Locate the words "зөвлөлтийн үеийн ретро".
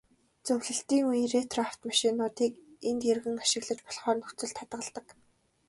0.47-1.61